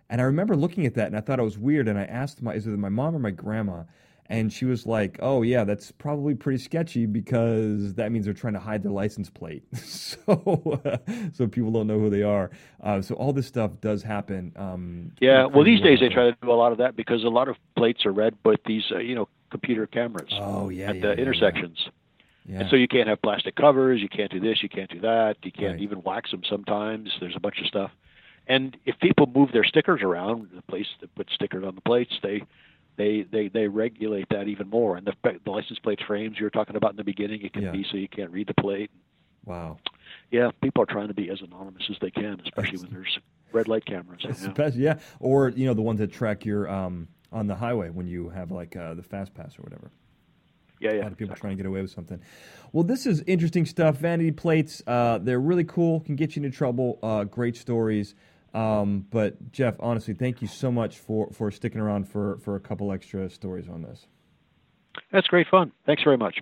And 0.08 0.20
I 0.20 0.24
remember 0.24 0.56
looking 0.56 0.86
at 0.86 0.94
that, 0.94 1.06
and 1.06 1.16
I 1.16 1.20
thought 1.20 1.38
it 1.38 1.44
was 1.44 1.56
weird. 1.56 1.86
And 1.86 1.98
I 1.98 2.04
asked 2.04 2.42
my, 2.42 2.54
is 2.54 2.66
it 2.66 2.70
my 2.70 2.88
mom 2.88 3.14
or 3.14 3.20
my 3.20 3.30
grandma? 3.30 3.84
And 4.30 4.52
she 4.52 4.64
was 4.64 4.86
like, 4.86 5.18
"Oh 5.20 5.42
yeah, 5.42 5.64
that's 5.64 5.90
probably 5.90 6.36
pretty 6.36 6.58
sketchy 6.58 7.04
because 7.04 7.94
that 7.94 8.12
means 8.12 8.24
they're 8.24 8.32
trying 8.32 8.54
to 8.54 8.60
hide 8.60 8.82
their 8.84 8.92
license 8.92 9.28
plate, 9.28 9.64
so 9.76 10.80
so 11.32 11.46
people 11.48 11.72
don't 11.72 11.86
know 11.88 11.98
who 11.98 12.10
they 12.10 12.22
are. 12.22 12.50
Uh, 12.82 13.02
so 13.02 13.16
all 13.16 13.32
this 13.32 13.46
stuff 13.48 13.72
does 13.80 14.02
happen. 14.04 14.52
Um, 14.56 15.12
Yeah. 15.20 15.46
Well, 15.46 15.64
these 15.64 15.80
days 15.80 15.98
they 16.00 16.08
try 16.08 16.30
to 16.30 16.36
do 16.42 16.50
a 16.50 16.54
lot 16.54 16.70
of 16.72 16.78
that 16.78 16.94
because 16.96 17.24
a 17.24 17.28
lot 17.28 17.48
of 17.48 17.56
plates 17.76 18.06
are 18.06 18.12
read 18.12 18.36
with 18.44 18.60
these, 18.64 18.84
uh, 18.92 18.98
you 18.98 19.16
know, 19.16 19.28
computer 19.50 19.86
cameras 19.88 20.30
Oh 20.32 20.68
yeah, 20.68 20.90
at 20.90 20.94
yeah, 20.96 21.00
the 21.02 21.08
yeah, 21.08 21.14
yeah. 21.14 21.20
intersections. 21.22 21.88
Yeah. 22.46 22.60
And 22.60 22.70
so 22.70 22.76
you 22.76 22.88
can't 22.88 23.08
have 23.08 23.20
plastic 23.22 23.56
covers, 23.56 24.00
you 24.00 24.08
can't 24.08 24.30
do 24.30 24.38
this, 24.40 24.62
you 24.62 24.68
can't 24.68 24.90
do 24.90 25.00
that, 25.00 25.36
you 25.42 25.50
can't 25.52 25.72
Right. 25.74 25.80
even 25.82 26.02
wax 26.02 26.30
them 26.30 26.42
sometimes. 26.48 27.10
There's 27.20 27.36
a 27.36 27.40
bunch 27.40 27.60
of 27.60 27.66
stuff. 27.66 27.90
And 28.46 28.76
if 28.86 28.98
people 29.00 29.26
move 29.26 29.50
their 29.52 29.64
stickers 29.64 30.02
around, 30.02 30.48
the 30.54 30.62
place 30.62 30.86
that 31.00 31.14
put 31.16 31.28
stickers 31.30 31.64
on 31.64 31.74
the 31.74 31.80
plates, 31.80 32.12
they 32.22 32.42
they 32.96 33.22
they 33.30 33.48
they 33.48 33.66
regulate 33.68 34.28
that 34.30 34.48
even 34.48 34.68
more. 34.68 34.96
And 34.96 35.06
the 35.06 35.14
the 35.44 35.50
license 35.50 35.78
plate 35.78 36.00
frames 36.06 36.38
you 36.38 36.44
were 36.44 36.50
talking 36.50 36.76
about 36.76 36.90
in 36.92 36.96
the 36.96 37.04
beginning, 37.04 37.42
it 37.42 37.52
can 37.52 37.62
Yeah. 37.62 37.70
be 37.72 37.84
so 37.90 37.96
you 37.96 38.08
can't 38.08 38.30
read 38.30 38.46
the 38.48 38.54
plate. 38.54 38.90
wow. 39.44 39.78
Yeah, 40.32 40.50
people 40.62 40.82
are 40.82 40.86
trying 40.86 41.08
to 41.08 41.14
be 41.14 41.28
as 41.30 41.40
anonymous 41.40 41.88
as 41.90 41.96
they 42.00 42.10
can, 42.10 42.40
especially 42.44 42.78
when 42.78 42.92
there's 42.92 43.18
red 43.52 43.66
light 43.68 43.84
cameras. 43.84 44.22
Yeah. 44.24 44.70
Yeah, 44.74 44.98
or 45.18 45.48
you 45.50 45.66
know 45.66 45.74
the 45.74 45.82
ones 45.82 45.98
that 46.00 46.12
track 46.12 46.44
your 46.44 46.68
um, 46.68 47.08
on 47.32 47.46
the 47.46 47.54
highway 47.56 47.90
when 47.90 48.06
you 48.06 48.28
have 48.28 48.50
like 48.52 48.76
uh, 48.76 48.94
the 48.94 49.02
fast 49.02 49.34
pass 49.34 49.58
or 49.58 49.62
whatever. 49.62 49.90
Yeah, 50.80 50.92
yeah. 50.92 51.00
A 51.00 51.02
lot 51.02 51.12
of 51.12 51.18
people 51.18 51.36
trying 51.36 51.56
to 51.56 51.62
get 51.62 51.66
away 51.68 51.82
with 51.82 51.90
something. 51.90 52.20
Well, 52.72 52.84
this 52.84 53.06
is 53.06 53.22
interesting 53.26 53.66
stuff. 53.66 53.96
Vanity 53.98 54.30
plates, 54.30 54.82
uh, 54.86 55.18
they're 55.18 55.40
really 55.40 55.64
cool. 55.64 56.00
Can 56.00 56.16
get 56.16 56.36
you 56.36 56.42
into 56.44 56.56
trouble. 56.56 56.98
Uh, 57.02 57.24
great 57.24 57.56
stories. 57.56 58.14
Um, 58.52 59.06
but 59.10 59.52
Jeff, 59.52 59.76
honestly, 59.80 60.14
thank 60.14 60.42
you 60.42 60.48
so 60.48 60.72
much 60.72 60.98
for, 60.98 61.30
for 61.30 61.50
sticking 61.50 61.80
around 61.80 62.08
for, 62.08 62.38
for 62.38 62.56
a 62.56 62.60
couple 62.60 62.92
extra 62.92 63.30
stories 63.30 63.68
on 63.68 63.82
this. 63.82 64.06
That's 65.12 65.28
great 65.28 65.46
fun. 65.48 65.70
Thanks 65.86 66.02
very 66.02 66.16
much. 66.16 66.40